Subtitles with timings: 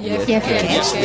[0.00, 0.96] IFCast.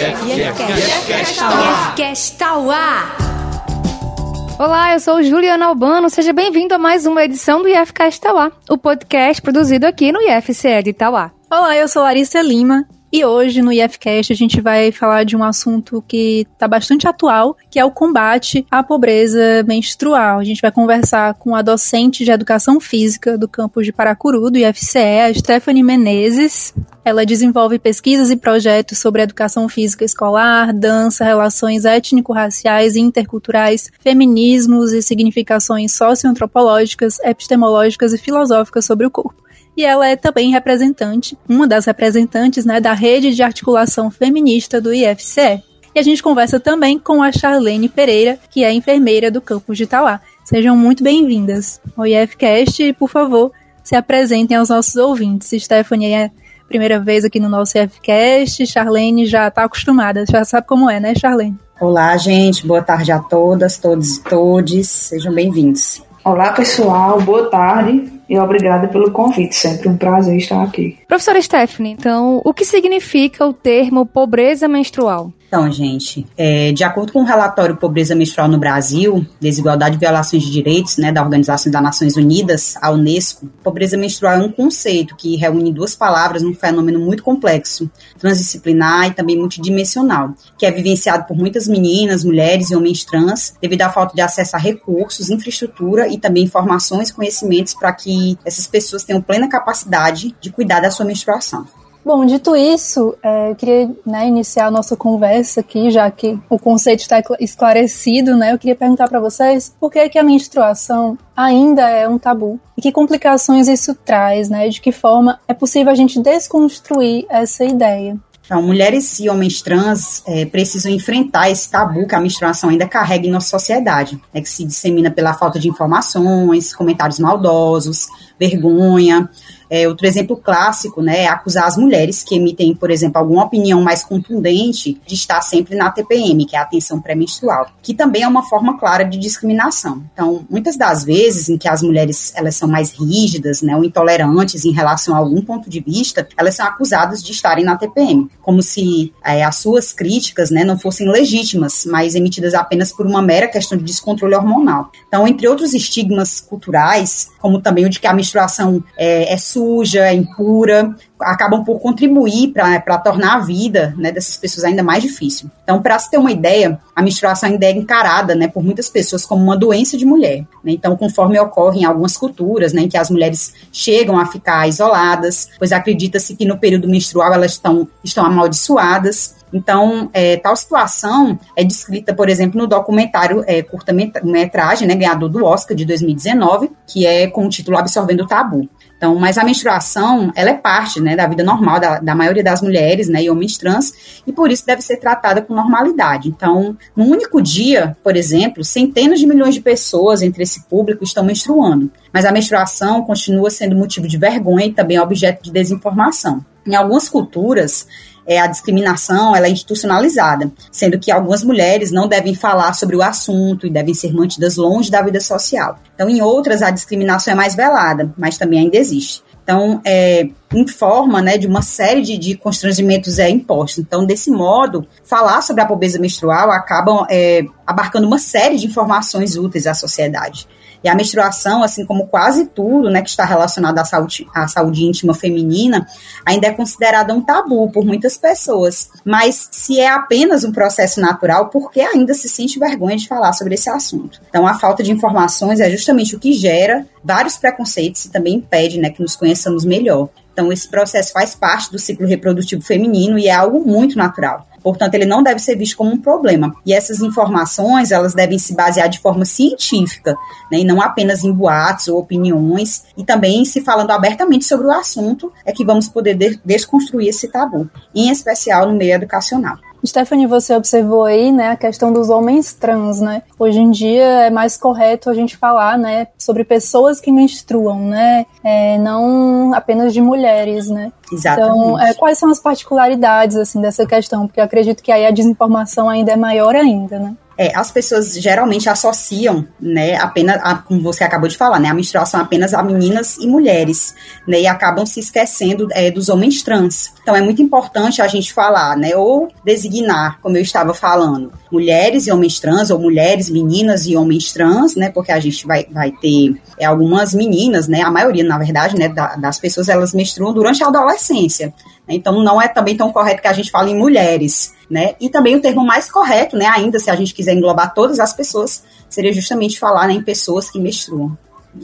[4.59, 6.11] Olá, eu sou Juliana Albano.
[6.11, 10.83] Seja bem-vindo a mais uma edição do IFCast Tauá, o podcast produzido aqui no IFCE
[10.83, 11.31] de Tauá.
[11.49, 15.43] Olá, eu sou Larissa Lima e hoje no IFCast a gente vai falar de um
[15.43, 20.39] assunto que está bastante atual, que é o combate à pobreza menstrual.
[20.39, 24.57] A gente vai conversar com a docente de educação física do campus de Paracuru, do
[24.57, 26.73] IFCE, a Stephanie Menezes.
[27.05, 34.91] Ela desenvolve pesquisas e projetos sobre educação física escolar, dança, relações étnico-raciais e interculturais, feminismos
[34.91, 39.43] e significações socioantropológicas, epistemológicas e filosóficas sobre o corpo
[39.75, 44.93] e ela é também representante, uma das representantes né, da rede de articulação feminista do
[44.93, 45.63] IFCE.
[45.95, 49.83] E a gente conversa também com a Charlene Pereira, que é enfermeira do campus de
[49.83, 50.19] Itauá.
[50.43, 53.51] Sejam muito bem-vindas ao IFCast e, por favor,
[53.83, 55.51] se apresentem aos nossos ouvintes.
[55.63, 56.31] Stephanie é a
[56.67, 61.13] primeira vez aqui no nosso IFCast, Charlene já está acostumada, já sabe como é, né,
[61.13, 61.57] Charlene?
[61.79, 66.01] Olá, gente, boa tarde a todas, todos e todes, sejam bem-vindos.
[66.23, 69.55] Olá, pessoal, boa tarde e obrigada pelo convite.
[69.55, 70.97] Sempre um prazer estar aqui.
[71.07, 75.31] Professora Stephanie, então, o que significa o termo pobreza menstrual?
[75.53, 80.41] Então, gente, é, de acordo com o relatório Pobreza Menstrual no Brasil, Desigualdade e Violações
[80.41, 85.15] de Direitos, né, da Organização das Nações Unidas, a Unesco, pobreza menstrual é um conceito
[85.15, 91.25] que reúne duas palavras num fenômeno muito complexo, transdisciplinar e também multidimensional, que é vivenciado
[91.25, 96.07] por muitas meninas, mulheres e homens trans, devido à falta de acesso a recursos, infraestrutura
[96.07, 98.11] e também informações e conhecimentos para que
[98.45, 101.65] essas pessoas tenham plena capacidade de cuidar da sua menstruação.
[102.05, 106.59] Bom, dito isso, é, eu queria né, iniciar a nossa conversa aqui, já que o
[106.59, 108.51] conceito está esclarecido, né?
[108.51, 112.81] Eu queria perguntar para vocês por que, que a menstruação ainda é um tabu e
[112.81, 114.67] que complicações isso traz, né?
[114.67, 118.17] De que forma é possível a gente desconstruir essa ideia.
[118.45, 123.25] Então, mulheres e homens trans é, precisam enfrentar esse tabu que a menstruação ainda carrega
[123.25, 128.07] em nossa sociedade, né, que se dissemina pela falta de informações, comentários maldosos,
[128.37, 129.29] vergonha,
[129.73, 133.81] é, outro exemplo clássico né, é acusar as mulheres que emitem, por exemplo, alguma opinião
[133.81, 138.27] mais contundente de estar sempre na TPM, que é a atenção pré-menstrual, que também é
[138.27, 140.03] uma forma clara de discriminação.
[140.13, 144.63] Então, muitas das vezes em que as mulheres elas são mais rígidas né, ou intolerantes
[144.63, 148.61] em relação a algum ponto de vista, elas são acusadas de estarem na TPM, como
[148.61, 153.47] se é, as suas críticas né, não fossem legítimas, mas emitidas apenas por uma mera
[153.47, 154.91] questão de descontrole hormonal.
[155.07, 160.13] Então, entre outros estigmas culturais, como também o de que a menstruação é, é suja,
[160.13, 165.49] impura, acabam por contribuir para tornar a vida né, dessas pessoas ainda mais difícil.
[165.63, 169.25] Então, para se ter uma ideia, a menstruação ainda é encarada né, por muitas pessoas
[169.25, 170.39] como uma doença de mulher.
[170.63, 170.73] Né?
[170.73, 175.49] Então, conforme ocorre em algumas culturas, né, em que as mulheres chegam a ficar isoladas,
[175.57, 179.35] pois acredita-se que no período menstrual elas estão, estão amaldiçoadas.
[179.53, 185.45] Então, é, tal situação é descrita, por exemplo, no documentário é, curta-metragem, né, ganhador do
[185.45, 188.67] Oscar de 2019, que é com o título Absorvendo o Tabu.
[189.03, 192.61] Então, mas a menstruação, ela é parte, né, da vida normal da, da maioria das
[192.61, 196.29] mulheres, né, e homens trans, e por isso deve ser tratada com normalidade.
[196.29, 201.21] Então, num único dia, por exemplo, centenas de milhões de pessoas entre esse público estão
[201.21, 206.39] menstruando, mas a menstruação continua sendo motivo de vergonha e também objeto de desinformação.
[206.65, 207.85] Em algumas culturas,
[208.25, 213.01] é, a discriminação ela é institucionalizada, sendo que algumas mulheres não devem falar sobre o
[213.01, 215.79] assunto e devem ser mantidas longe da vida social.
[215.93, 219.21] Então, em outras, a discriminação é mais velada, mas também ainda existe.
[219.43, 223.79] Então, é, informa né, de uma série de, de constrangimentos é, impostos.
[223.79, 229.35] Então, desse modo, falar sobre a pobreza menstrual acaba é, abarcando uma série de informações
[229.35, 230.47] úteis à sociedade.
[230.83, 234.83] E a menstruação, assim como quase tudo né, que está relacionado à saúde, à saúde
[234.83, 235.87] íntima feminina,
[236.25, 238.89] ainda é considerada um tabu por muitas pessoas.
[239.05, 243.33] Mas se é apenas um processo natural, por que ainda se sente vergonha de falar
[243.33, 244.21] sobre esse assunto?
[244.29, 248.79] Então, a falta de informações é justamente o que gera vários preconceitos e também impede
[248.79, 250.09] né, que nos conheçamos melhor.
[250.33, 254.47] Então, esse processo faz parte do ciclo reprodutivo feminino e é algo muito natural.
[254.63, 256.55] Portanto, ele não deve ser visto como um problema.
[256.65, 260.15] E essas informações, elas devem se basear de forma científica,
[260.51, 264.71] né, e não apenas em boatos ou opiniões, e também se falando abertamente sobre o
[264.71, 269.57] assunto, é que vamos poder de desconstruir esse tabu, em especial no meio educacional.
[269.85, 273.23] Stephanie, você observou aí, né, a questão dos homens trans, né?
[273.37, 278.25] Hoje em dia é mais correto a gente falar, né, sobre pessoas que menstruam, né,
[278.43, 280.91] é, não apenas de mulheres, né?
[281.11, 281.57] Exatamente.
[281.57, 284.25] Então, é, quais são as particularidades, assim, dessa questão?
[284.25, 287.15] Porque eu acredito que aí a desinformação ainda é maior ainda, né?
[287.37, 291.73] É, as pessoas geralmente associam, né, apenas, a, como você acabou de falar, né, a
[291.73, 293.95] menstruação apenas a meninas e mulheres,
[294.27, 296.93] né, e acabam se esquecendo é, dos homens trans.
[297.01, 302.07] Então é muito importante a gente falar, né, ou designar, como eu estava falando, mulheres
[302.07, 305.91] e homens trans, ou mulheres, meninas e homens trans, né, porque a gente vai, vai
[305.91, 310.33] ter é, algumas meninas, né, a maioria, na verdade, né, da, das pessoas, elas menstruam
[310.33, 311.53] durante a adolescência.
[311.87, 314.95] Então, não é também tão correto que a gente fale em mulheres, né?
[314.99, 318.13] E também o termo mais correto, né, ainda se a gente quiser englobar todas as
[318.13, 321.17] pessoas, seria justamente falar né, em pessoas que menstruam.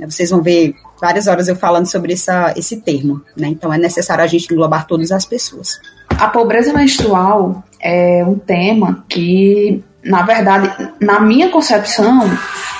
[0.05, 3.47] Vocês vão ver várias horas eu falando sobre essa, esse termo, né?
[3.47, 5.79] Então, é necessário a gente englobar todas as pessoas.
[6.09, 12.29] A pobreza menstrual é um tema que, na verdade, na minha concepção,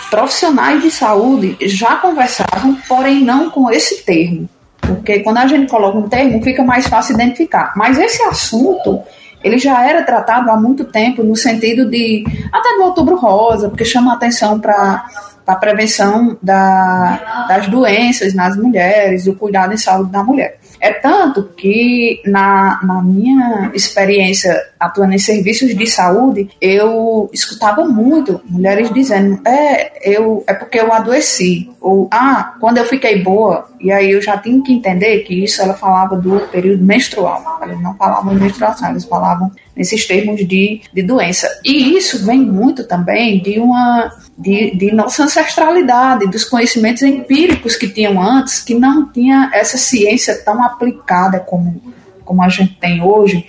[0.10, 4.50] profissionais de saúde já conversavam, porém não com esse termo.
[4.82, 7.74] Porque quando a gente coloca um termo, fica mais fácil identificar.
[7.76, 9.02] Mas esse assunto,
[9.44, 13.86] ele já era tratado há muito tempo no sentido de até do outubro rosa, porque
[13.86, 15.06] chama atenção para
[15.46, 20.60] a prevenção da, das doenças nas mulheres, o cuidado em saúde da mulher.
[20.80, 28.40] É tanto que, na, na minha experiência atuando em serviços de saúde, eu escutava muito
[28.46, 31.70] mulheres dizendo: é, eu, é porque eu adoeci.
[31.82, 33.68] Ou, ah, quando eu fiquei boa.
[33.80, 37.60] E aí eu já tinha que entender que isso ela falava do período menstrual.
[37.62, 41.48] Elas não falavam menstruação, eles falavam nesses termos de, de doença.
[41.64, 47.90] E isso vem muito também de uma de, de nossa ancestralidade, dos conhecimentos empíricos que
[47.90, 51.82] tinham antes, que não tinha essa ciência tão aplicada como,
[52.24, 53.46] como a gente tem hoje,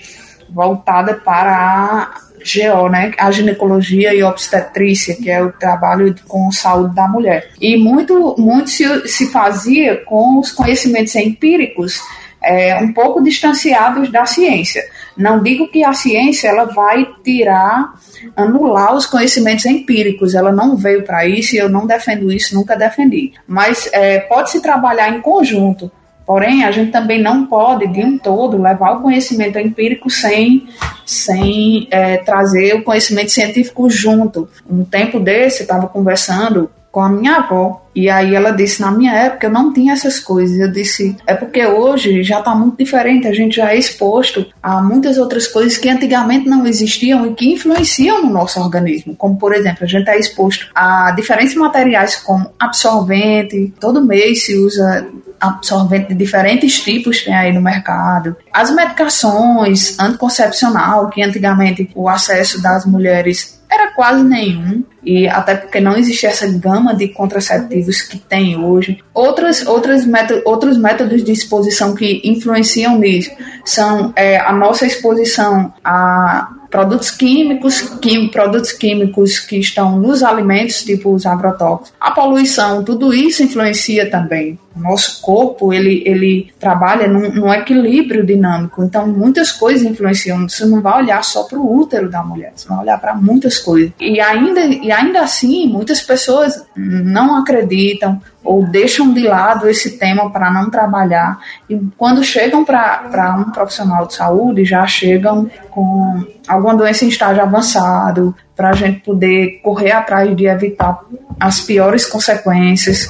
[0.52, 6.94] voltada para a GO, né, a ginecologia e obstetrícia, que é o trabalho com saúde
[6.94, 7.50] da mulher.
[7.60, 12.00] E muito, muito se, se fazia com os conhecimentos empíricos
[12.42, 14.82] é, um pouco distanciados da ciência.
[15.16, 17.92] Não digo que a ciência ela vai tirar,
[18.34, 22.76] anular os conhecimentos empíricos, ela não veio para isso e eu não defendo isso, nunca
[22.76, 23.32] defendi.
[23.46, 25.90] Mas é, pode-se trabalhar em conjunto.
[26.30, 30.68] Porém, a gente também não pode, de um todo, levar o conhecimento empírico sem,
[31.04, 34.48] sem é, trazer o conhecimento científico junto.
[34.70, 37.86] Um tempo desse, eu estava conversando com a minha avó.
[37.94, 40.58] E aí ela disse, na minha época eu não tinha essas coisas.
[40.58, 44.80] Eu disse, é porque hoje já está muito diferente, a gente já é exposto a
[44.80, 49.14] muitas outras coisas que antigamente não existiam e que influenciam no nosso organismo.
[49.16, 54.56] Como, por exemplo, a gente é exposto a diferentes materiais como absorvente, todo mês se
[54.56, 55.06] usa
[55.40, 58.36] absorvente de diferentes tipos tem aí no mercado.
[58.52, 65.80] As medicações anticoncepcional, que antigamente o acesso das mulheres era quase nenhum, e até porque
[65.80, 69.02] não existia essa gama de contraceptivos que tem hoje.
[69.14, 73.30] Outras, outras métodos, outros métodos de exposição que influenciam nisso
[73.64, 80.84] são é, a nossa exposição a produtos químicos, quim, produtos químicos que estão nos alimentos,
[80.84, 84.58] tipo os agrotóxicos, a poluição, tudo isso influencia também.
[84.74, 90.48] O nosso corpo, ele, ele trabalha num, num equilíbrio dinâmico, então muitas coisas influenciam.
[90.48, 93.58] Você não vai olhar só para o útero da mulher, você vai olhar para muitas
[93.58, 93.90] coisas.
[93.98, 100.30] E ainda, e ainda assim, muitas pessoas não acreditam ou deixam de lado esse tema
[100.30, 101.38] para não trabalhar.
[101.68, 107.42] E quando chegam para um profissional de saúde, já chegam com alguma doença em estágio
[107.42, 111.00] avançado, para a gente poder correr atrás de evitar
[111.40, 113.08] as piores consequências.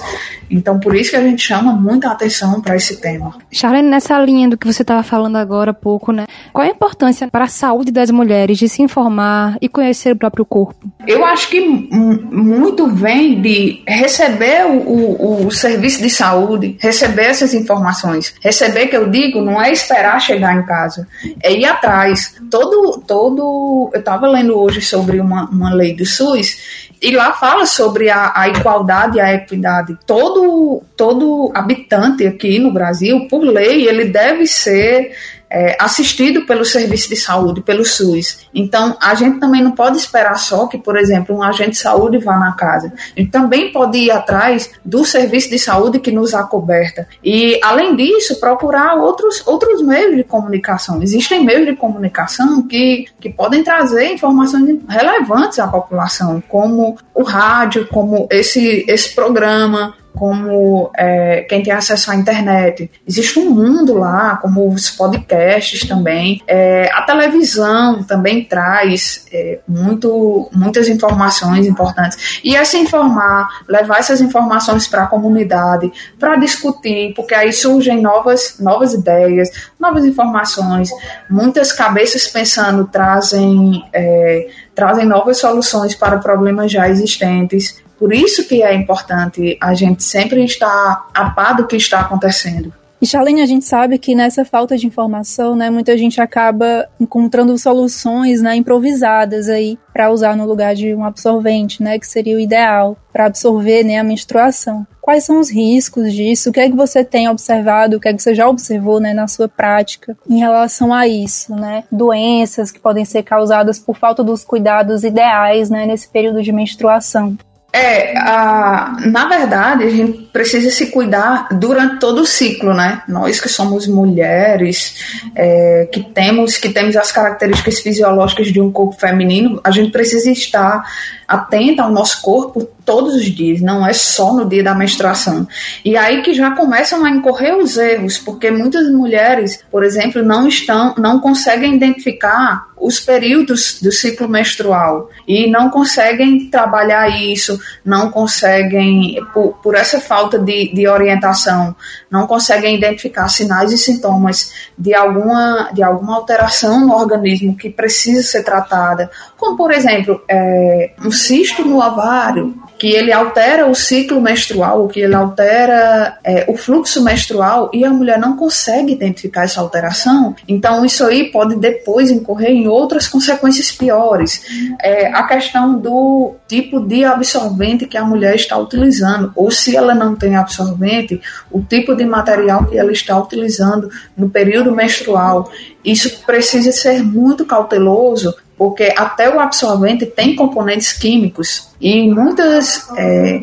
[0.51, 3.35] Então, por isso que a gente chama muita atenção para esse tema.
[3.53, 6.27] Charlene, nessa linha do que você estava falando agora há pouco, né?
[6.53, 10.45] Qual a importância para a saúde das mulheres de se informar e conhecer o próprio
[10.45, 10.91] corpo?
[11.07, 17.55] Eu acho que muito vem de receber o, o, o serviço de saúde, receber essas
[17.55, 18.35] informações.
[18.43, 21.07] Receber, que eu digo, não é esperar chegar em casa,
[21.43, 22.35] é ir atrás.
[22.51, 23.91] Todo, todo.
[23.93, 28.33] Eu estava lendo hoje sobre uma, uma lei do SUS e lá fala sobre a,
[28.35, 29.97] a, igualdade e a equidade.
[30.07, 35.13] Todo, todo habitante aqui no Brasil, por lei, ele deve ser
[35.51, 38.47] é, assistido pelo serviço de saúde, pelo SUS.
[38.55, 42.19] Então, a gente também não pode esperar só que, por exemplo, um agente de saúde
[42.19, 42.93] vá na casa.
[43.17, 47.09] A gente também pode ir atrás do serviço de saúde que nos acoberta.
[47.25, 51.03] E, além disso, procurar outros, outros meios de comunicação.
[51.03, 57.89] Existem meios de comunicação que, que podem trazer informações relevantes à população, como o rádio,
[57.89, 62.91] como esse, esse programa, como é, quem tem acesso à internet.
[63.07, 66.43] Existe um mundo lá, como os podcasts também.
[66.47, 72.41] É, a televisão também traz é, muito, muitas informações importantes.
[72.45, 78.01] E é se informar, levar essas informações para a comunidade, para discutir, porque aí surgem
[78.01, 80.91] novas, novas ideias, novas informações.
[81.29, 87.81] Muitas cabeças pensando trazem, é, trazem novas soluções para problemas já existentes.
[88.01, 92.73] Por isso que é importante a gente sempre estar a par do que está acontecendo.
[93.03, 97.57] E Charlene, a gente sabe que nessa falta de informação, né, muita gente acaba encontrando
[97.57, 102.41] soluções, né, improvisadas aí para usar no lugar de um absorvente, né, que seria o
[102.41, 104.87] ideal para absorver, né, a menstruação.
[105.01, 106.51] Quais são os riscos disso?
[106.51, 107.97] O que é que você tem observado?
[107.97, 111.55] O que é que você já observou, né, na sua prática em relação a isso,
[111.57, 111.85] né?
[111.91, 117.37] Doenças que podem ser causadas por falta dos cuidados ideais, né, nesse período de menstruação.
[117.73, 123.03] É, a, na verdade, a gente precisa se cuidar durante todo o ciclo, né?
[123.07, 124.97] Nós que somos mulheres,
[125.37, 130.31] é, que temos que temos as características fisiológicas de um corpo feminino, a gente precisa
[130.31, 130.83] estar
[131.29, 135.47] atenta ao nosso corpo todos os dias, não é só no dia da menstruação.
[135.85, 140.49] E aí que já começam a incorrer os erros, porque muitas mulheres, por exemplo, não
[140.49, 148.11] estão, não conseguem identificar os períodos do ciclo menstrual e não conseguem trabalhar isso, não
[148.11, 151.77] conseguem, por, por essa falta de, de orientação,
[152.11, 158.23] não conseguem identificar sinais e sintomas de alguma, de alguma alteração no organismo que precisa
[158.23, 164.23] ser tratada, como por exemplo, é, um cisto no ovário, que ele altera o ciclo
[164.23, 169.61] menstrual, que ele altera é, o fluxo menstrual e a mulher não consegue identificar essa
[169.61, 174.43] alteração, então isso aí pode depois incorrer em outras consequências piores.
[174.81, 179.95] É, a questão do tipo de absorvente que a mulher está utilizando, ou se ela
[179.95, 185.51] não tem absorvente, o tipo de material que ela está utilizando no período menstrual.
[185.85, 191.71] Isso precisa ser muito cauteloso, porque até o absorvente tem componentes químicos.
[191.81, 193.41] E muitas é,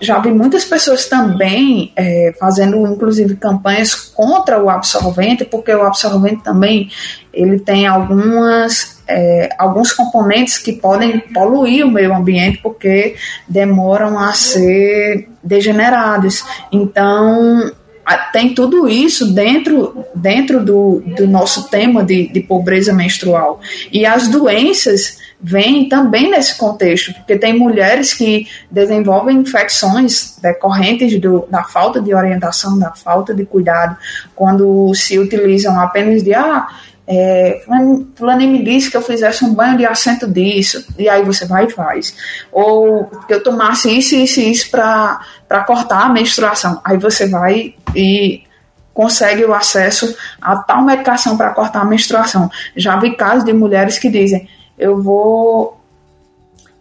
[0.00, 6.42] já vi muitas pessoas também é, fazendo inclusive campanhas contra o absorvente porque o absorvente
[6.42, 6.88] também
[7.34, 13.14] ele tem algumas é, alguns componentes que podem poluir o meio ambiente porque
[13.46, 16.42] demoram a ser degenerados.
[16.72, 17.70] Então
[18.32, 23.60] tem tudo isso dentro, dentro do, do nosso tema de, de pobreza menstrual.
[23.92, 31.46] E as doenças vêm também nesse contexto, porque tem mulheres que desenvolvem infecções decorrentes do,
[31.48, 33.96] da falta de orientação, da falta de cuidado,
[34.34, 36.66] quando se utilizam apenas de ah,
[37.10, 37.62] é,
[38.14, 41.64] fulano me disse que eu fizesse um banho de assento disso, e aí você vai
[41.64, 42.14] e faz.
[42.52, 46.82] Ou que eu tomasse isso, isso isso para cortar a menstruação.
[46.84, 48.42] Aí você vai e
[48.92, 52.50] consegue o acesso a tal medicação para cortar a menstruação.
[52.76, 54.46] Já vi casos de mulheres que dizem:
[54.78, 55.77] eu vou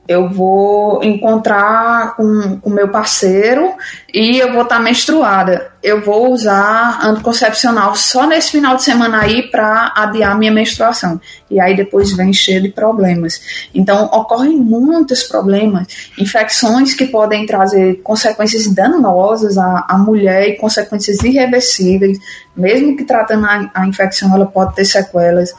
[0.08, 3.74] eu vou encontrar com o meu parceiro
[4.14, 5.70] e eu vou estar tá menstruada.
[5.84, 11.20] Eu vou usar anticoncepcional só nesse final de semana aí para adiar minha menstruação.
[11.52, 13.70] E aí depois vem cheio de problemas.
[13.76, 15.88] Então ocorrem muitos problemas,
[16.18, 22.18] infecções que podem trazer consequências danosas à, à mulher e consequências irreversíveis.
[22.56, 25.54] Mesmo que tratando a, a infecção, ela pode ter sequelas.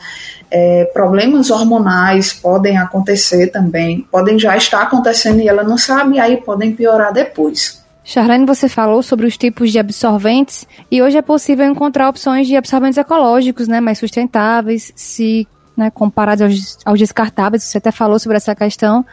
[0.51, 6.21] É, problemas hormonais podem acontecer também, podem já estar acontecendo e ela não sabe, e
[6.21, 7.83] aí podem piorar depois.
[8.03, 12.57] Charlene, você falou sobre os tipos de absorventes e hoje é possível encontrar opções de
[12.57, 15.47] absorventes ecológicos, né, mais sustentáveis, se
[15.79, 19.07] né, comparados aos, aos, descartáveis, você até falou sobre essa questão.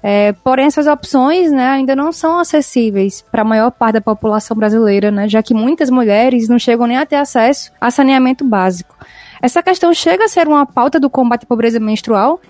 [0.00, 4.56] É, porém, essas opções né, ainda não são acessíveis para a maior parte da população
[4.56, 8.94] brasileira, né, já que muitas mulheres não chegam nem a ter acesso a saneamento básico.
[9.42, 12.40] Essa questão chega a ser uma pauta do combate à pobreza menstrual?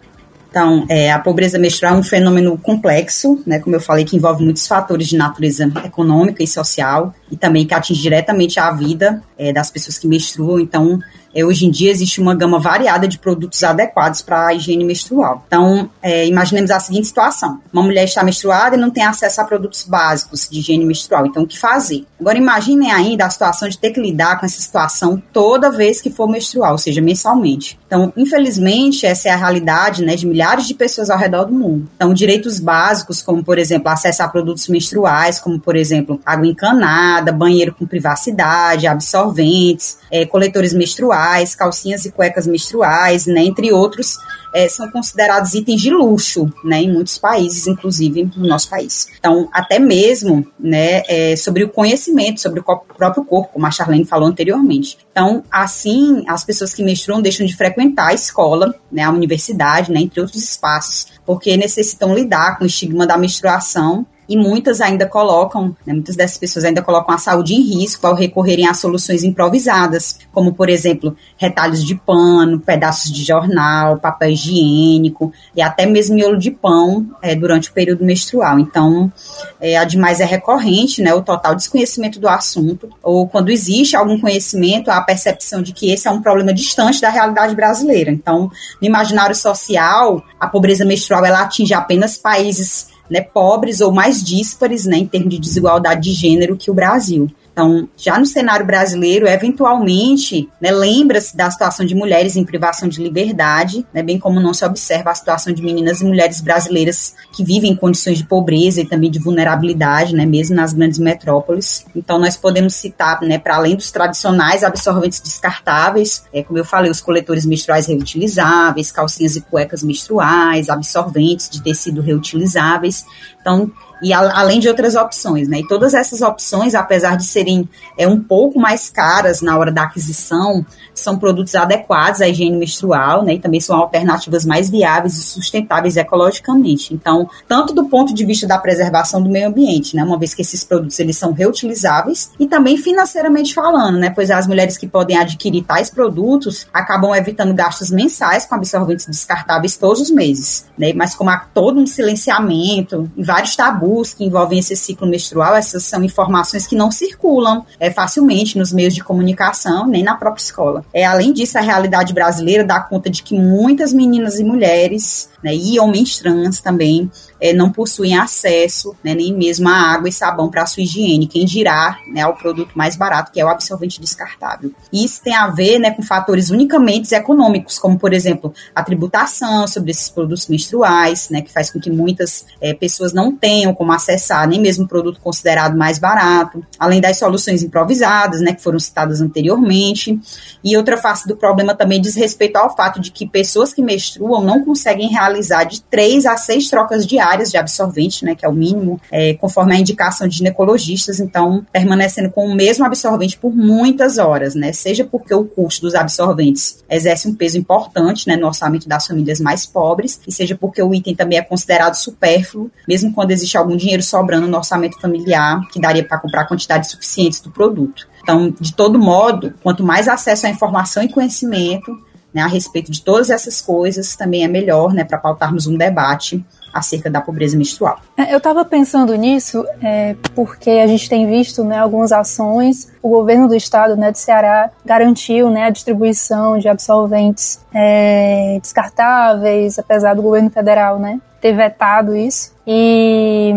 [0.51, 4.45] Então, é, a pobreza menstrual é um fenômeno complexo, né, como eu falei, que envolve
[4.45, 9.51] muitos fatores de natureza econômica e social, e também que atinge diretamente a vida é,
[9.51, 10.61] das pessoas que menstruam.
[10.61, 11.01] Então,
[11.35, 15.45] é, hoje em dia existe uma gama variada de produtos adequados para a higiene menstrual.
[15.47, 19.45] Então, é, imaginemos a seguinte situação: uma mulher está menstruada e não tem acesso a
[19.45, 21.27] produtos básicos de higiene menstrual.
[21.27, 22.05] Então, o que fazer?
[22.21, 26.11] Agora, imaginem ainda a situação de ter que lidar com essa situação toda vez que
[26.11, 27.79] for menstrual, ou seja, mensalmente.
[27.87, 31.89] Então, infelizmente, essa é a realidade né, de milhares de pessoas ao redor do mundo.
[31.97, 37.33] Então, direitos básicos, como, por exemplo, acesso a produtos menstruais, como, por exemplo, água encanada,
[37.33, 44.19] banheiro com privacidade, absorventes, é, coletores menstruais menstruais, calcinhas e cuecas menstruais, né, entre outros,
[44.55, 49.07] é, são considerados itens de luxo, né, em muitos países, inclusive no nosso país.
[49.19, 54.05] Então, até mesmo, né, é, sobre o conhecimento sobre o próprio corpo, como a Charlene
[54.05, 54.99] falou anteriormente.
[55.11, 60.01] Então, assim, as pessoas que menstruam deixam de frequentar a escola, né, a universidade, né,
[60.01, 65.77] entre outros espaços, porque necessitam lidar com o estigma da menstruação e muitas ainda colocam,
[65.87, 70.19] né, muitas dessas pessoas ainda colocam a saúde em risco ao recorrerem a soluções improvisadas,
[70.33, 76.39] como, por exemplo, retalhos de pano, pedaços de jornal, papel higiênico e até mesmo miolo
[76.39, 78.59] de pão é, durante o período menstrual.
[78.59, 79.13] Então,
[79.61, 84.91] é, ademais é recorrente né, o total desconhecimento do assunto, ou quando existe algum conhecimento,
[84.91, 88.11] a percepção de que esse é um problema distante da realidade brasileira.
[88.11, 88.51] Então,
[88.81, 94.87] no imaginário social, a pobreza menstrual ela atinge apenas países né, pobres ou mais díspares
[94.87, 97.31] né, em termos de desigualdade de gênero que o Brasil.
[97.53, 103.03] Então, já no cenário brasileiro, eventualmente, né, lembra-se da situação de mulheres em privação de
[103.03, 107.45] liberdade, né, bem como não se observa a situação de meninas e mulheres brasileiras que
[107.45, 111.85] vivem em condições de pobreza e também de vulnerabilidade, né, mesmo nas grandes metrópoles.
[111.95, 116.91] Então, nós podemos citar, né, para além dos tradicionais absorventes descartáveis, é, como eu falei,
[116.91, 123.05] os coletores menstruais reutilizáveis, calcinhas e cuecas menstruais, absorventes de tecido reutilizáveis.
[123.43, 123.71] Então,
[124.03, 125.61] e a, além de outras opções, né?
[125.61, 129.85] E todas essas opções, apesar de serem é, um pouco mais caras na hora da
[129.85, 133.35] aquisição, são produtos adequados à higiene menstrual, né?
[133.35, 136.93] E também são alternativas mais viáveis e sustentáveis ecologicamente.
[136.93, 140.03] Então, tanto do ponto de vista da preservação do meio ambiente, né?
[140.03, 144.11] Uma vez que esses produtos eles são reutilizáveis e também financeiramente falando, né?
[144.11, 149.77] Pois as mulheres que podem adquirir tais produtos acabam evitando gastos mensais com absorventes descartáveis
[149.77, 150.93] todos os meses, né?
[150.93, 156.05] Mas como há todo um silenciamento vários tabus que envolvem esse ciclo menstrual, essas são
[156.05, 160.85] informações que não circulam é, facilmente nos meios de comunicação, nem na própria escola.
[160.93, 165.55] É, além disso, a realidade brasileira dá conta de que muitas meninas e mulheres né,
[165.55, 170.49] e homens trans também é, não possuem acesso né, nem mesmo a água e sabão
[170.49, 174.71] para sua higiene, quem dirá né, ao produto mais barato, que é o absorvente descartável.
[174.93, 179.91] Isso tem a ver né, com fatores unicamente econômicos, como, por exemplo, a tributação sobre
[179.91, 184.47] esses produtos menstruais, né, que faz com que muitas é, pessoas não tenham como acessar
[184.47, 189.21] nem mesmo o produto considerado mais barato, além das soluções improvisadas, né, que foram citadas
[189.21, 190.21] anteriormente.
[190.63, 194.45] E outra face do problema também diz respeito ao fato de que pessoas que menstruam
[194.45, 195.32] não conseguem realizar
[195.69, 199.35] de três a seis trocas diárias diárias de absorvente, né, que é o mínimo, é,
[199.35, 204.73] conforme a indicação de ginecologistas, então permanecendo com o mesmo absorvente por muitas horas, né,
[204.73, 209.41] seja porque o custo dos absorventes exerce um peso importante, né, no orçamento das famílias
[209.41, 213.77] mais pobres, e seja porque o item também é considerado supérfluo, mesmo quando existe algum
[213.77, 218.09] dinheiro sobrando no orçamento familiar, que daria para comprar quantidades suficientes do produto.
[218.23, 221.99] Então, de todo modo, quanto mais acesso à informação e conhecimento,
[222.33, 226.45] né, a respeito de todas essas coisas, também é melhor, né, para pautarmos um debate
[226.73, 228.01] acerca da pobreza menstrual.
[228.17, 232.91] É, eu estava pensando nisso é, porque a gente tem visto né, algumas ações.
[233.03, 239.79] O governo do estado né, de Ceará garantiu né, a distribuição de absolventes é, descartáveis,
[239.79, 242.55] apesar do governo federal né, ter vetado isso.
[242.67, 243.53] E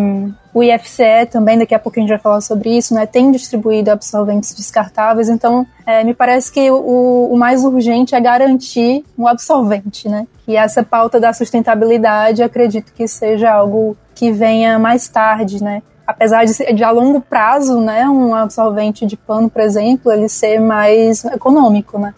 [0.56, 3.92] o IFCE também, daqui a pouco a gente vai falar sobre isso, né, tem distribuído
[3.92, 10.08] absorventes descartáveis, então é, me parece que o, o, mais urgente é garantir um absorvente,
[10.08, 10.26] né?
[10.48, 15.84] E essa pauta da sustentabilidade, acredito que seja algo que venha mais tarde, né?
[16.08, 20.62] Apesar de, de a longo prazo, né, um absorvente de pano, por exemplo, ele ser
[20.62, 22.14] mais econômico, né?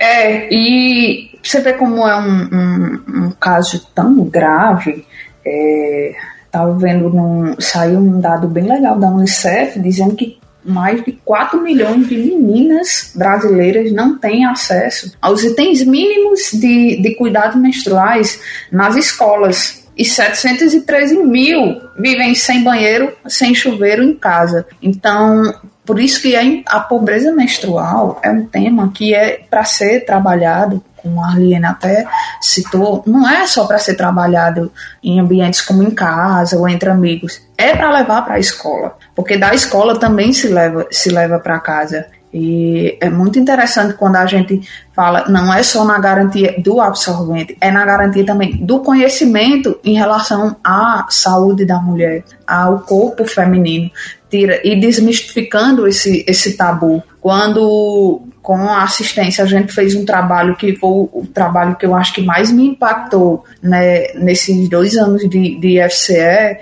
[0.00, 5.06] É, e você vê como é um, um, um caso tão grave,
[5.46, 6.12] é,
[6.52, 11.58] Estava vendo, num, saiu um dado bem legal da Unicef dizendo que mais de 4
[11.62, 18.38] milhões de meninas brasileiras não têm acesso aos itens mínimos de, de cuidados menstruais
[18.70, 19.82] nas escolas.
[19.96, 24.66] E 713 mil vivem sem banheiro, sem chuveiro em casa.
[24.82, 25.54] Então,
[25.86, 26.34] por isso que
[26.66, 32.06] a pobreza menstrual é um tema que é para ser trabalhado como a Arliene até
[32.40, 37.40] citou, não é só para ser trabalhado em ambientes como em casa ou entre amigos,
[37.58, 41.60] é para levar para a escola, porque da escola também se leva se leva para
[41.60, 42.06] casa.
[42.34, 47.58] E é muito interessante quando a gente fala, não é só na garantia do absorvente,
[47.60, 53.90] é na garantia também do conhecimento em relação à saúde da mulher, ao corpo feminino,
[54.30, 57.02] tira e desmistificando esse, esse tabu.
[57.20, 61.94] Quando com a assistência a gente fez um trabalho que foi o trabalho que eu
[61.94, 66.58] acho que mais me impactou né, nesses dois anos de, de IFCE,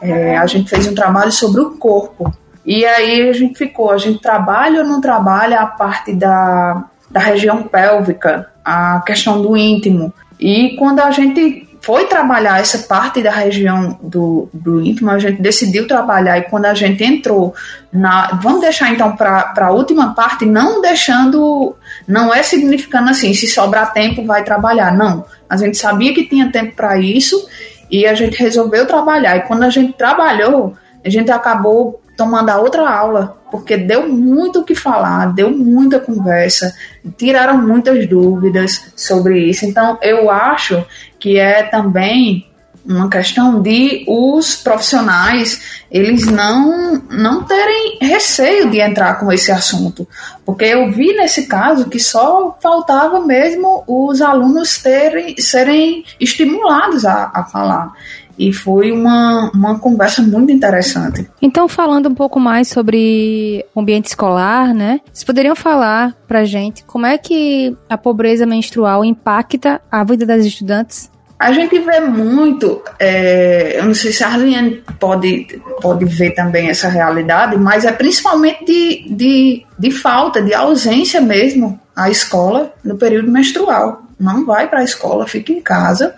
[0.00, 2.32] é, a gente fez um trabalho sobre o corpo.
[2.64, 7.20] E aí a gente ficou, a gente trabalha ou não trabalha a parte da da
[7.20, 10.12] região pélvica, a questão do íntimo.
[10.40, 15.42] E quando a gente foi trabalhar essa parte da região do, do íntimo, a gente
[15.42, 17.54] decidiu trabalhar e quando a gente entrou
[17.92, 18.38] na.
[18.40, 21.74] Vamos deixar então para a última parte, não deixando.
[22.06, 24.96] Não é significando assim, se sobrar tempo, vai trabalhar.
[24.96, 25.24] Não.
[25.48, 27.48] A gente sabia que tinha tempo para isso
[27.90, 29.36] e a gente resolveu trabalhar.
[29.36, 34.60] E quando a gente trabalhou, a gente acabou tomando a outra aula, porque deu muito
[34.60, 36.72] o que falar, deu muita conversa,
[37.16, 39.66] tiraram muitas dúvidas sobre isso.
[39.66, 40.84] Então, eu acho
[41.18, 42.46] que é também
[42.86, 50.06] uma questão de os profissionais eles não não terem receio de entrar com esse assunto,
[50.44, 57.30] porque eu vi nesse caso que só faltava mesmo os alunos terem serem estimulados a,
[57.34, 57.92] a falar.
[58.38, 61.28] E foi uma, uma conversa muito interessante.
[61.40, 65.00] Então, falando um pouco mais sobre o ambiente escolar, né?
[65.12, 70.44] Vocês poderiam falar pra gente como é que a pobreza menstrual impacta a vida das
[70.44, 71.10] estudantes?
[71.42, 76.68] A gente vê muito, é, eu não sei se a Arlene pode, pode ver também
[76.68, 82.96] essa realidade, mas é principalmente de, de, de falta, de ausência mesmo à escola no
[82.96, 86.14] período menstrual não vai para a escola, fica em casa.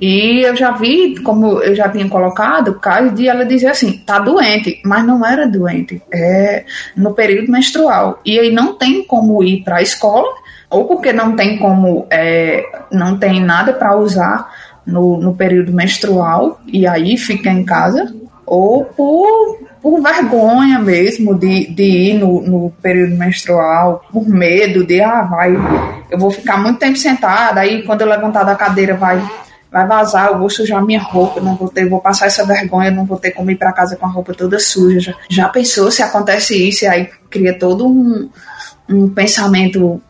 [0.00, 4.18] E eu já vi, como eu já tinha colocado, caso de ela dizer assim, tá
[4.18, 6.64] doente, mas não era doente, é
[6.96, 8.20] no período menstrual.
[8.24, 10.28] E aí não tem como ir para a escola,
[10.70, 14.50] ou porque não tem como, é, não tem nada para usar
[14.86, 18.14] no, no período menstrual, e aí fica em casa,
[18.48, 25.00] ou por, por vergonha mesmo de, de ir no, no período menstrual, por medo de,
[25.00, 25.54] ah, vai,
[26.10, 29.22] eu vou ficar muito tempo sentada, aí quando eu levantar da cadeira vai
[29.70, 33.04] vai vazar, eu vou sujar minha roupa, não vou ter, vou passar essa vergonha, não
[33.04, 34.98] vou ter como ir para casa com a roupa toda suja.
[34.98, 38.30] Já, já pensou se acontece isso e aí cria todo um,
[38.88, 40.00] um pensamento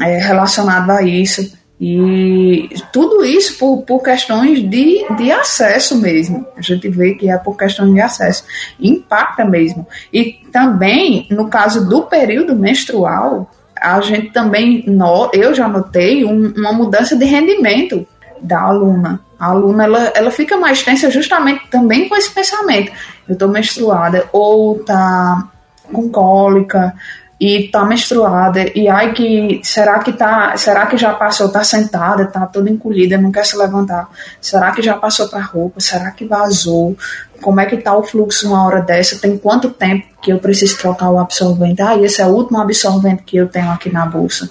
[0.00, 1.52] é, relacionado a isso.
[1.80, 6.46] E tudo isso por, por questões de, de acesso mesmo.
[6.56, 8.44] A gente vê que é por questões de acesso.
[8.80, 9.86] Impacta mesmo.
[10.12, 14.84] E também, no caso do período menstrual, a gente também,
[15.32, 18.06] eu já notei um, uma mudança de rendimento
[18.40, 19.20] da aluna.
[19.38, 22.92] A aluna ela, ela fica mais tensa justamente também com esse pensamento.
[23.28, 25.48] Eu estou menstruada, ou tá
[25.92, 26.94] com cólica,
[27.38, 32.26] e tá menstruada e ai que será que tá será que já passou tá sentada
[32.26, 34.08] tá toda encolhida não quer se levantar?
[34.40, 35.80] Será que já passou para roupa?
[35.80, 36.96] Será que vazou?
[37.42, 39.18] Como é que tá o fluxo uma hora dessa?
[39.18, 41.82] Tem quanto tempo que eu preciso trocar o absorvente?
[41.82, 44.48] Ah esse é o último absorvente que eu tenho aqui na bolsa.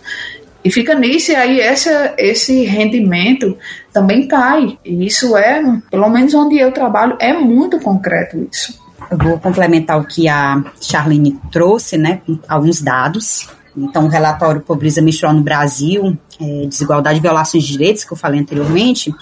[0.64, 3.58] E fica nisso e aí essa, esse rendimento
[3.94, 4.78] também cai.
[4.84, 8.83] E isso é pelo menos onde eu trabalho é muito concreto isso
[9.14, 13.48] eu vou complementar o que a Charlene trouxe, né, com alguns dados.
[13.76, 18.18] Então, o relatório Pobreza Menstrual no Brasil, é, Desigualdade e Violações de Direitos, que eu
[18.18, 19.14] falei anteriormente,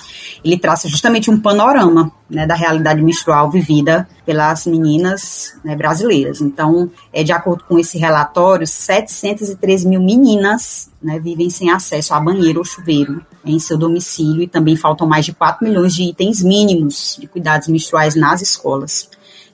[0.44, 6.42] ele traça justamente um panorama né, da realidade menstrual vivida pelas meninas né, brasileiras.
[6.42, 12.20] Então, é, de acordo com esse relatório, 713 mil meninas né, vivem sem acesso a
[12.20, 16.42] banheiro ou chuveiro em seu domicílio e também faltam mais de 4 milhões de itens
[16.42, 19.10] mínimos de cuidados menstruais nas escolas.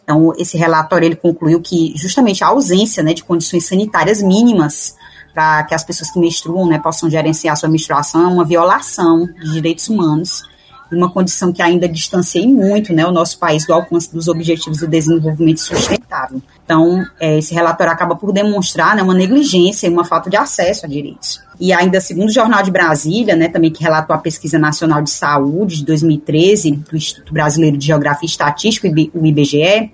[0.08, 4.96] Então, esse relatório ele concluiu que justamente a ausência né, de condições sanitárias mínimas
[5.34, 9.52] para que as pessoas que menstruam né, possam gerenciar sua menstruação é uma violação de
[9.52, 10.44] direitos humanos
[10.92, 14.88] uma condição que ainda distancia muito né, o nosso país do alcance dos objetivos do
[14.88, 16.42] desenvolvimento sustentável.
[16.64, 20.86] Então, é, esse relatório acaba por demonstrar né, uma negligência e uma falta de acesso
[20.86, 21.42] a direitos.
[21.60, 25.10] E ainda, segundo o Jornal de Brasília, né, também que relatou a Pesquisa Nacional de
[25.10, 29.92] Saúde de 2013, do Instituto Brasileiro de Geografia e Estatística, o IBGE,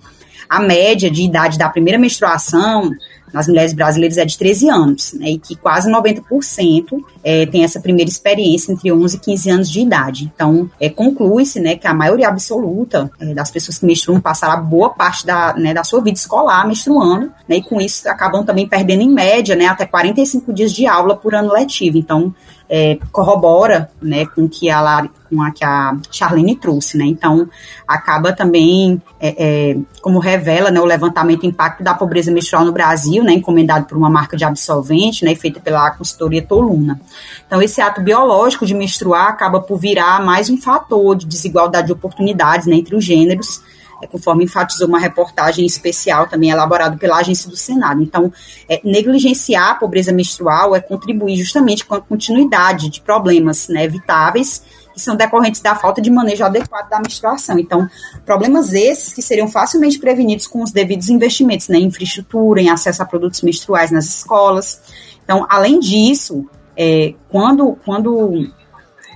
[0.50, 2.92] a média de idade da primeira menstruação
[3.34, 7.82] nas mulheres brasileiras é de 13 anos, né, e que quase 90% é, tem essa
[7.82, 10.32] primeira experiência entre 11 e 15 anos de idade.
[10.34, 14.92] Então, é, conclui-se né, que a maioria absoluta é, das pessoas que menstruam passaram boa
[14.92, 19.02] parte da, né, da sua vida escolar menstruando, né, e com isso acabam também perdendo,
[19.02, 21.98] em média, né, até 45 dias de aula por ano letivo.
[21.98, 22.34] Então,
[22.76, 27.06] é, corrobora né, com que a com a que a Charlene trouxe, né?
[27.06, 27.48] Então
[27.88, 33.24] acaba também é, é, como revela né, o levantamento impacto da pobreza menstrual no Brasil,
[33.24, 37.00] né, encomendado por uma marca de absolvente, né, feita pela consultoria Toluna.
[37.46, 41.94] Então esse ato biológico de menstruar acaba por virar mais um fator de desigualdade de
[41.94, 43.62] oportunidades né, entre os gêneros
[44.08, 48.02] conforme enfatizou uma reportagem especial também elaborada pela agência do Senado.
[48.02, 48.32] Então,
[48.70, 54.64] é, negligenciar a pobreza menstrual é contribuir justamente com a continuidade de problemas né, evitáveis
[54.94, 57.58] que são decorrentes da falta de manejo adequado da menstruação.
[57.58, 57.90] Então,
[58.26, 63.02] problemas esses que seriam facilmente prevenidos com os devidos investimentos né, em infraestrutura, em acesso
[63.02, 64.80] a produtos menstruais nas escolas.
[65.24, 68.48] Então, além disso, é, quando, quando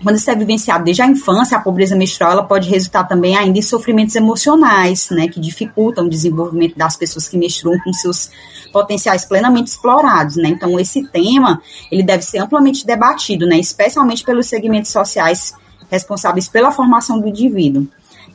[0.03, 3.57] quando isso é vivenciado desde a infância, a pobreza menstrual ela pode resultar também ainda
[3.57, 8.29] em sofrimentos emocionais, né, que dificultam o desenvolvimento das pessoas que menstruam com seus
[8.71, 10.49] potenciais plenamente explorados, né?
[10.49, 15.53] Então esse tema ele deve ser amplamente debatido, né, especialmente pelos segmentos sociais
[15.89, 17.87] responsáveis pela formação do indivíduo.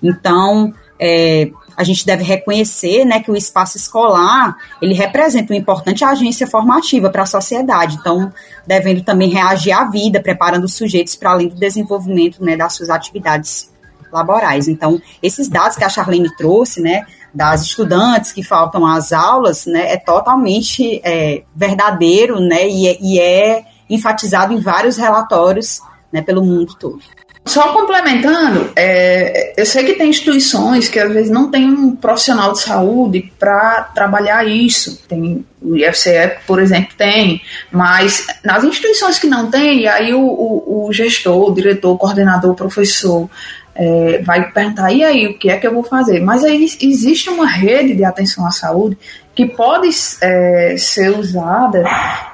[0.03, 6.04] Então, é, a gente deve reconhecer né, que o espaço escolar ele representa uma importante
[6.04, 8.32] agência formativa para a sociedade, então
[8.66, 12.90] devendo também reagir à vida, preparando os sujeitos para além do desenvolvimento né, das suas
[12.90, 13.72] atividades
[14.12, 14.68] laborais.
[14.68, 19.92] Então, esses dados que a Charlene trouxe, né, das estudantes que faltam às aulas, né,
[19.92, 25.80] é totalmente é, verdadeiro, né, e é, e é enfatizado em vários relatórios,
[26.12, 27.00] né, pelo mundo todo.
[27.44, 32.52] Só complementando, é, eu sei que tem instituições que às vezes não tem um profissional
[32.52, 35.02] de saúde para trabalhar isso.
[35.09, 40.87] Tem o IFCE, por exemplo, tem, mas nas instituições que não tem, aí o, o,
[40.87, 43.28] o gestor, o diretor, o coordenador, o professor
[43.74, 46.20] é, vai perguntar, e aí, o que é que eu vou fazer?
[46.20, 48.98] Mas aí existe uma rede de atenção à saúde
[49.35, 49.88] que pode
[50.20, 51.85] é, ser usada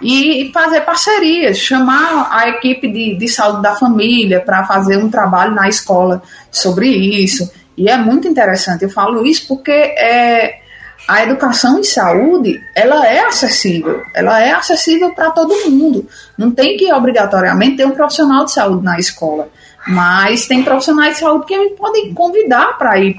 [0.03, 5.55] e fazer parcerias, chamar a equipe de, de saúde da família para fazer um trabalho
[5.55, 7.49] na escola sobre isso.
[7.77, 8.83] E é muito interessante.
[8.83, 10.59] Eu falo isso porque é,
[11.07, 16.05] a educação em saúde ela é acessível, ela é acessível para todo mundo.
[16.37, 19.49] Não tem que obrigatoriamente ter um profissional de saúde na escola.
[19.87, 23.19] Mas tem profissionais de saúde que podem convidar para ir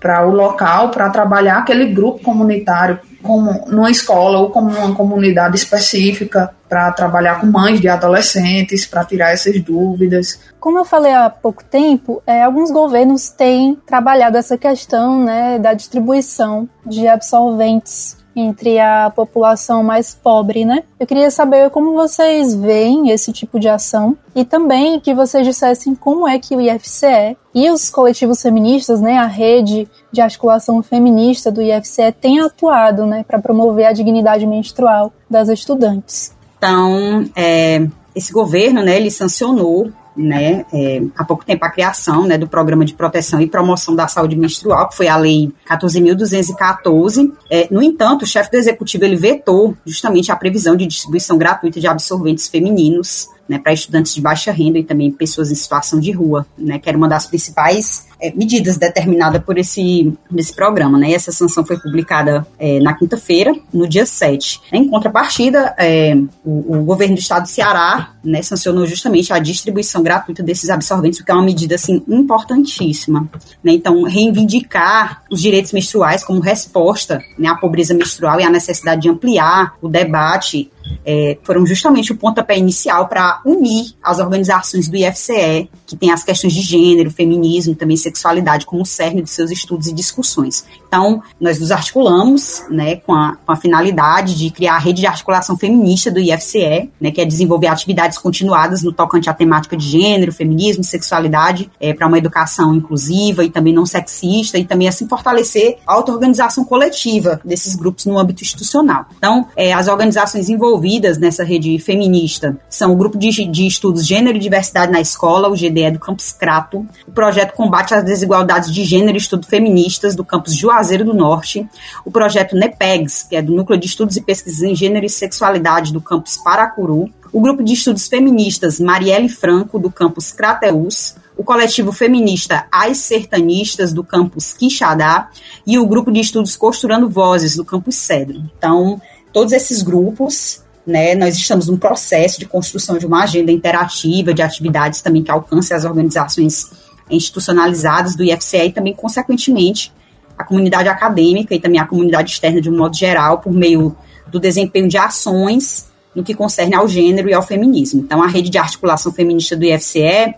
[0.00, 5.56] para o local, para trabalhar aquele grupo comunitário, como numa escola ou como numa comunidade
[5.56, 10.40] específica, para trabalhar com mães de adolescentes, para tirar essas dúvidas.
[10.60, 15.72] Como eu falei há pouco tempo, é, alguns governos têm trabalhado essa questão né, da
[15.72, 20.84] distribuição de absorventes entre a população mais pobre, né?
[20.98, 25.94] Eu queria saber como vocês veem esse tipo de ação e também que vocês dissessem
[25.94, 31.50] como é que o IFCE e os coletivos feministas, né, a rede de articulação feminista
[31.50, 36.32] do IFCE tem atuado, né, para promover a dignidade menstrual das estudantes.
[36.56, 42.36] Então, é, esse governo, né, ele sancionou né, é, há pouco tempo a criação né,
[42.36, 47.32] do Programa de Proteção e Promoção da Saúde Menstrual, que foi a Lei 14.214.
[47.48, 51.78] É, no entanto, o chefe do Executivo ele vetou justamente a previsão de distribuição gratuita
[51.80, 56.10] de absorventes femininos né, para estudantes de baixa renda e também pessoas em situação de
[56.10, 60.98] rua, né, que era uma das principais é, medidas determinadas por esse, esse programa.
[60.98, 64.60] Né, essa sanção foi publicada é, na quinta-feira, no dia 7.
[64.72, 70.02] Em contrapartida, é, o, o, governo do estado do Ceará né, sancionou justamente a distribuição
[70.02, 73.28] gratuita desses absorventes, o que é uma medida assim, importantíssima.
[73.62, 79.02] Né, então, reivindicar os direitos menstruais como resposta né, à pobreza menstrual e à necessidade
[79.02, 80.70] de ampliar o debate
[81.04, 86.22] é, foram justamente o pontapé inicial para unir as organizações do IFCE, que tem as
[86.22, 90.66] questões de gênero, feminismo, também sexualidade como cerne de seus estudos e discussões.
[90.88, 95.06] Então, nós nos articulamos né, com, a, com a finalidade de criar a rede de
[95.06, 99.86] articulação feminista do IFCE, né, que é desenvolver atividades continuadas no tocante à temática de
[99.86, 105.06] gênero, feminismo, sexualidade, é, para uma educação inclusiva e também não sexista, e também assim
[105.06, 109.06] fortalecer a auto-organização coletiva desses grupos no âmbito institucional.
[109.16, 114.38] Então, é, as organizações envolvidas nessa rede feminista são o Grupo de, de Estudos Gênero
[114.38, 118.84] e Diversidade na Escola, o GDE do Campus Crato, o Projeto Combate às Desigualdades de
[118.84, 121.68] Gênero e Estudo Feministas do Campus Juazeiro do Norte,
[122.04, 125.92] o Projeto NEPEGS, que é do Núcleo de Estudos e Pesquisas em Gênero e Sexualidade
[125.92, 131.92] do Campus Paracuru, o Grupo de Estudos Feministas Marielle Franco, do Campus Crateus, o coletivo
[131.92, 135.28] feminista As Sertanistas, do campus Quixadá,
[135.64, 138.42] e o grupo de estudos Costurando Vozes, do campus Cedro.
[138.58, 139.00] Então,
[139.32, 144.40] todos esses grupos né, nós estamos num processo de construção de uma agenda interativa de
[144.40, 146.70] atividades também que alcance as organizações
[147.10, 149.92] institucionalizadas do IFCE e também, consequentemente,
[150.38, 153.94] a comunidade acadêmica e também a comunidade externa de um modo geral, por meio
[154.28, 158.00] do desempenho de ações no que concerne ao gênero e ao feminismo.
[158.00, 160.34] Então, a rede de articulação feminista do IFCE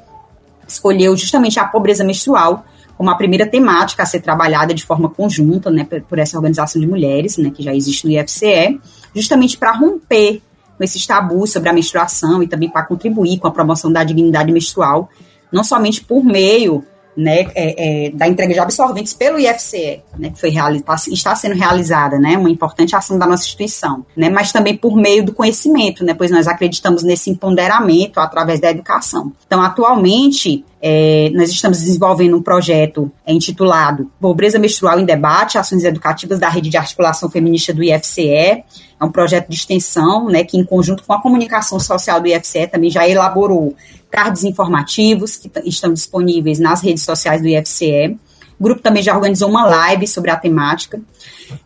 [0.67, 2.65] escolheu justamente a pobreza menstrual
[2.97, 6.87] como a primeira temática a ser trabalhada de forma conjunta, né, por, essa organização de
[6.87, 8.79] mulheres, né, que já existe no IFCE,
[9.15, 10.43] justamente para romper
[10.77, 14.53] com esses tabus sobre a menstruação e também para contribuir com a promoção da dignidade
[14.53, 15.09] menstrual,
[15.51, 16.85] não somente por meio
[17.21, 21.55] né, é, é, da entrega de absorventes pelo IFCE, né, que foi tá, está sendo
[21.55, 26.03] realizada, né, uma importante ação da nossa instituição, né, mas também por meio do conhecimento,
[26.03, 29.33] né, pois nós acreditamos nesse empoderamento através da educação.
[29.47, 35.85] Então, atualmente, é, nós estamos desenvolvendo um projeto é, intitulado Pobreza Menstrual em Debate, Ações
[35.85, 38.29] Educativas da Rede de Articulação Feminista do IFCE.
[38.29, 38.65] É
[39.03, 42.91] um projeto de extensão, né, que em conjunto com a comunicação social do IFCE também
[42.91, 43.75] já elaborou
[44.11, 48.19] cards informativos que estão disponíveis nas redes sociais do IFCE.
[48.59, 51.01] O grupo também já organizou uma live sobre a temática.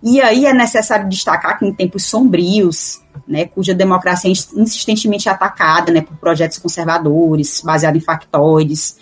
[0.03, 5.92] E aí é necessário destacar que em tempos sombrios, né, cuja democracia é insistentemente atacada
[5.92, 8.96] né, por projetos conservadores, baseados em factoides,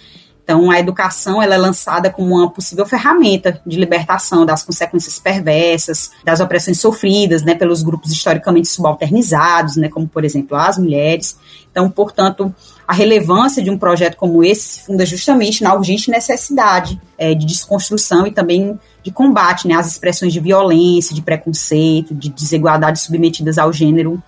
[0.45, 6.11] então, a educação ela é lançada como uma possível ferramenta de libertação das consequências perversas,
[6.25, 11.39] das opressões sofridas né, pelos grupos historicamente subalternizados, né, como, por exemplo, as mulheres.
[11.71, 12.53] Então, portanto,
[12.87, 17.47] a relevância de um projeto como esse se funda justamente na urgente necessidade é, de
[17.47, 23.59] desconstrução e também de combate né, às expressões de violência, de preconceito, de desigualdade submetidas
[23.59, 24.23] ao gênero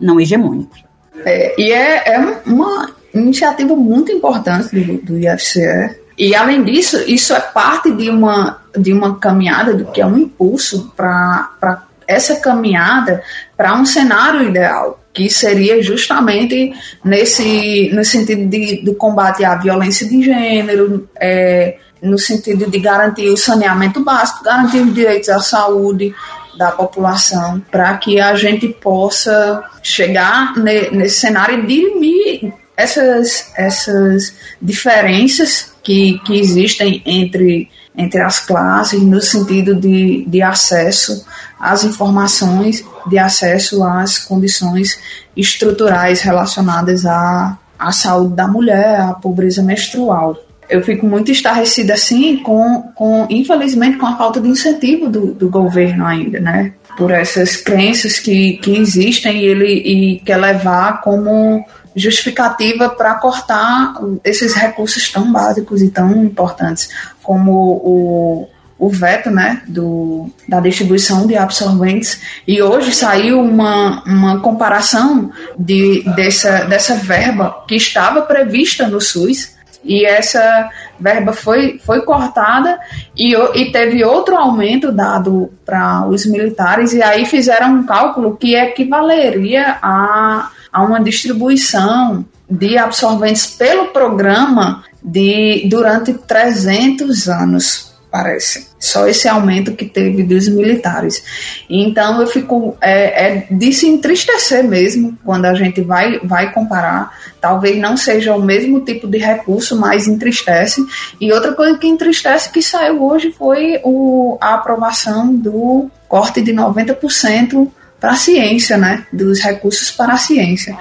[0.00, 0.76] não hegemônico.
[1.24, 5.98] É, e é, é uma iniciativa muito importante do, do IFCE.
[6.16, 10.18] E, além disso, isso é parte de uma, de uma caminhada, do que é um
[10.18, 13.22] impulso para essa caminhada
[13.56, 16.72] para um cenário ideal, que seria justamente
[17.04, 23.28] nesse no sentido de, do combate à violência de gênero, é, no sentido de garantir
[23.28, 26.14] o saneamento básico, garantir os direitos à saúde
[26.56, 34.34] da população, para que a gente possa chegar ne, nesse cenário e dirimir essas, essas
[34.60, 41.24] diferenças que, que existem entre, entre as classes no sentido de, de acesso
[41.58, 44.98] às informações, de acesso às condições
[45.36, 50.36] estruturais relacionadas à, à saúde da mulher, à pobreza menstrual.
[50.70, 55.48] Eu fico muito estarrecida, assim, com, com infelizmente, com a falta de incentivo do, do
[55.48, 56.72] governo ainda, né?
[56.96, 63.94] Por essas crenças que, que existem e ele e quer levar como justificativa para cortar
[64.24, 66.88] esses recursos tão básicos e tão importantes
[67.22, 68.48] como o,
[68.80, 72.20] o veto né, do, da distribuição de absorventes.
[72.48, 79.54] E hoje saiu uma, uma comparação de, dessa, dessa verba que estava prevista no SUS.
[79.82, 82.78] E essa verba foi, foi cortada
[83.16, 88.54] e, e teve outro aumento dado para os militares, e aí fizeram um cálculo que
[88.54, 98.68] equivaleria a a uma distribuição de absorventes pelo programa de durante 300 anos, parece.
[98.78, 101.22] Só esse aumento que teve dos militares.
[101.68, 107.12] Então eu fico é, é de se entristecer mesmo quando a gente vai, vai comparar.
[107.40, 110.84] Talvez não seja o mesmo tipo de recurso, mas entristece.
[111.20, 116.52] E outra coisa que entristece que saiu hoje foi o, a aprovação do corte de
[116.52, 117.70] 90%
[118.00, 119.06] para a ciência, né?
[119.12, 120.76] Dos recursos para a ciência.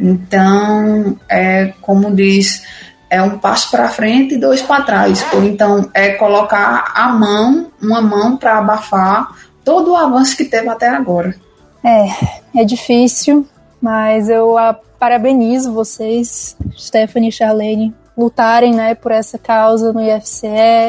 [0.00, 2.62] Então, é como diz,
[3.10, 5.24] é um passo para frente e dois para trás.
[5.34, 10.68] Ou então é colocar a mão, uma mão para abafar todo o avanço que teve
[10.68, 11.34] até agora.
[11.84, 13.46] É, é difícil,
[13.82, 20.46] mas eu a, parabenizo vocês, Stephanie e Charlene, lutarem né, por essa causa no IFCE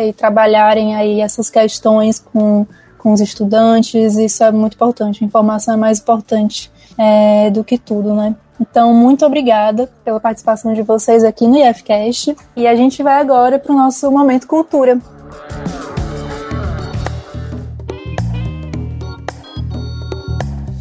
[0.09, 2.67] e trabalharem aí essas questões com
[3.01, 5.23] com os estudantes, isso é muito importante.
[5.23, 8.35] A informação é mais importante é, do que tudo, né?
[8.61, 12.35] Então, muito obrigada pela participação de vocês aqui no IFCast.
[12.55, 14.99] E a gente vai agora para o nosso Momento Cultura.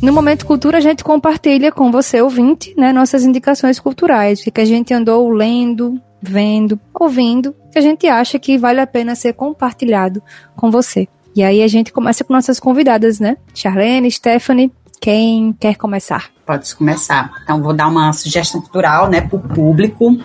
[0.03, 4.61] No Momento Cultura, a gente compartilha com você, ouvinte, né, nossas indicações culturais, o que
[4.61, 9.33] a gente andou lendo, vendo, ouvindo, que a gente acha que vale a pena ser
[9.33, 10.23] compartilhado
[10.55, 11.09] com você.
[11.35, 13.37] E aí a gente começa com nossas convidadas, né?
[13.55, 16.31] Charlene, Stephanie, quem quer começar?
[16.45, 17.33] Pode começar.
[17.43, 20.19] Então, vou dar uma sugestão cultural né, para o público.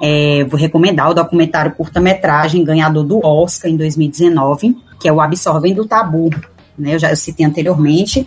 [0.00, 5.82] É, vou recomendar o documentário curta-metragem ganhador do Oscar em 2019, que é o Absorvendo
[5.82, 6.30] o Tabu.
[6.78, 8.26] Né, eu já eu citei anteriormente.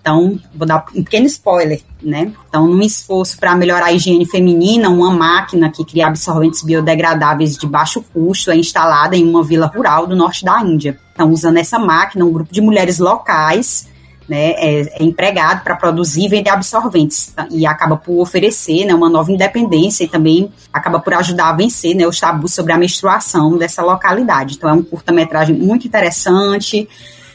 [0.00, 2.32] Então, vou dar um pequeno spoiler, né?
[2.48, 7.66] Então, num esforço para melhorar a higiene feminina, uma máquina que cria absorventes biodegradáveis de
[7.66, 10.96] baixo custo é instalada em uma vila rural do norte da Índia.
[11.12, 13.88] Então, usando essa máquina, um grupo de mulheres locais
[14.28, 17.46] né, é, é empregado para produzir e vender absorventes tá?
[17.50, 21.94] e acaba por oferecer né, uma nova independência e também acaba por ajudar a vencer
[21.94, 24.56] né, os tabus sobre a menstruação dessa localidade.
[24.56, 26.88] Então, é um curta-metragem muito interessante,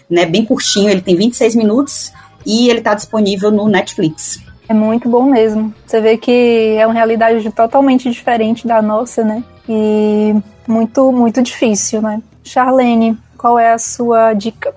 [0.10, 2.12] né, bem curtinho, ele tem 26 minutos
[2.45, 4.39] e ele está disponível no Netflix.
[4.67, 5.73] É muito bom mesmo.
[5.86, 9.43] Você vê que é uma realidade totalmente diferente da nossa, né?
[9.67, 10.34] E
[10.65, 12.21] muito, muito difícil, né?
[12.41, 14.73] Charlene, qual é a sua dica?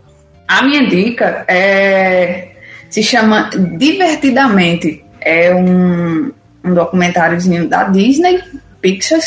[0.46, 2.48] A minha dica é
[2.90, 5.04] se chama Divertidamente.
[5.20, 6.30] É um,
[6.62, 8.40] um documentáriozinho da Disney,
[8.80, 9.20] Pixar,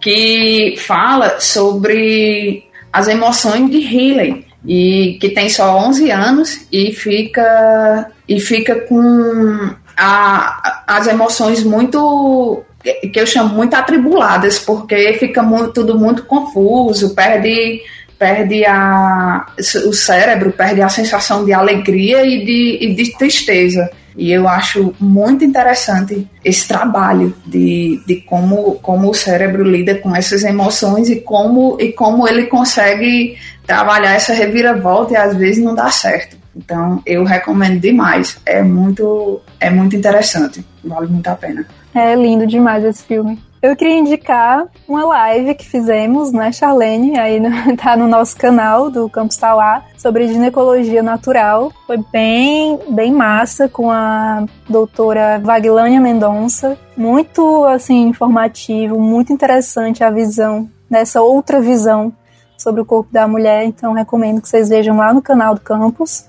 [0.00, 8.10] que fala sobre as emoções de Healy e que tem só 11 anos e fica
[8.28, 15.72] e fica com a, as emoções muito que eu chamo muito atribuladas porque fica muito,
[15.72, 17.82] tudo muito confuso perde
[18.20, 19.46] perde a,
[19.86, 24.94] o cérebro perde a sensação de alegria e de, e de tristeza e eu acho
[25.00, 31.16] muito interessante esse trabalho de, de como, como o cérebro lida com essas emoções e
[31.20, 36.36] como, e como ele consegue trabalhar essa reviravolta e às vezes não dá certo.
[36.54, 38.38] Então eu recomendo demais.
[38.44, 40.62] É muito, é muito interessante.
[40.84, 41.64] Vale muito a pena.
[41.94, 43.38] É lindo demais esse filme.
[43.62, 47.18] Eu queria indicar uma live que fizemos, né, Charlene?
[47.18, 51.70] Aí no, tá no nosso canal do Campus Tauá, sobre ginecologia natural.
[51.86, 56.78] Foi bem, bem massa com a doutora Vaglânia Mendonça.
[56.96, 62.10] Muito, assim, informativo, muito interessante a visão, dessa outra visão
[62.56, 63.64] sobre o corpo da mulher.
[63.64, 66.24] Então, recomendo que vocês vejam lá no canal do Campus.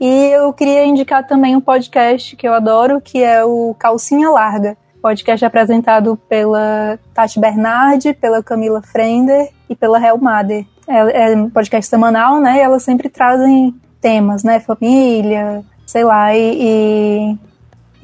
[0.00, 4.76] E eu queria indicar também um podcast que eu adoro, que é o Calcinha Larga
[5.02, 10.64] podcast apresentado pela Tati Bernardi, pela Camila Frender e pela Hel Mader.
[10.86, 12.58] É, é um podcast semanal, né?
[12.58, 14.60] E elas sempre trazem temas, né?
[14.60, 17.38] Família, sei lá, e, e,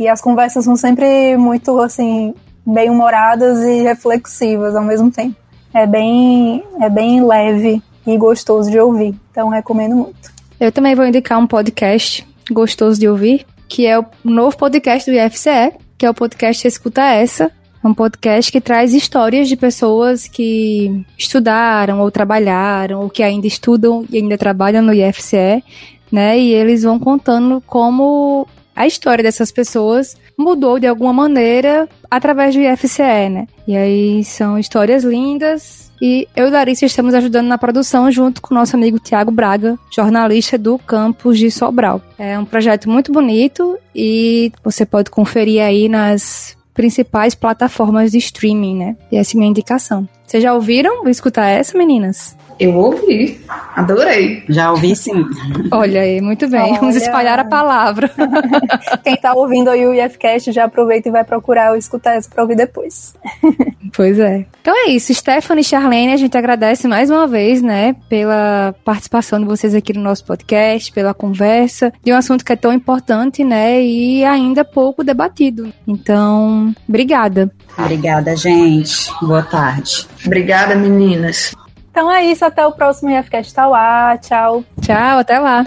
[0.01, 2.35] e as conversas são sempre muito, assim,
[2.67, 5.37] bem humoradas e reflexivas ao mesmo tempo.
[5.73, 10.33] É bem, é bem leve e gostoso de ouvir, então recomendo muito.
[10.59, 15.17] Eu também vou indicar um podcast gostoso de ouvir, que é o novo podcast do
[15.17, 17.51] IFCE, que é o podcast Escuta Essa.
[17.83, 23.47] É um podcast que traz histórias de pessoas que estudaram ou trabalharam ou que ainda
[23.49, 25.63] estudam e ainda trabalham no IFCE,
[26.11, 26.39] né?
[26.39, 32.61] E eles vão contando como a história dessas pessoas mudou de alguma maneira através do
[32.61, 33.47] IFCE, né?
[33.67, 35.88] E aí são histórias lindas.
[36.01, 39.79] E eu e Larissa estamos ajudando na produção junto com o nosso amigo Tiago Braga,
[39.91, 42.01] jornalista do campus de Sobral.
[42.19, 48.77] É um projeto muito bonito e você pode conferir aí nas principais plataformas de streaming,
[48.77, 48.97] né?
[49.11, 50.09] E essa é a minha indicação.
[50.25, 51.03] Vocês já ouviram?
[51.03, 52.37] Vou escutar essa, meninas?
[52.59, 53.41] Eu ouvi,
[53.77, 54.43] adorei.
[54.49, 55.25] Já ouvi sim.
[55.71, 56.61] Olha aí, muito bem.
[56.61, 56.81] Olha.
[56.81, 58.11] Vamos espalhar a palavra.
[59.05, 62.43] Quem tá ouvindo aí o IFCast já aproveita e vai procurar ou escutar essa pra
[62.43, 63.15] ouvir depois.
[63.95, 64.45] Pois é.
[64.61, 69.41] Então é isso, Stephanie e Charlene, a gente agradece mais uma vez, né, pela participação
[69.41, 73.43] de vocês aqui no nosso podcast, pela conversa, de um assunto que é tão importante,
[73.43, 75.73] né, e ainda pouco debatido.
[75.87, 77.51] Então, obrigada.
[77.79, 79.11] Obrigada, gente.
[79.23, 80.07] Boa tarde.
[80.25, 81.55] Obrigada, meninas.
[81.91, 84.17] Então é isso, até o próximo IFCast Tauá.
[84.19, 84.65] Tchau.
[84.81, 85.67] Tchau, até lá.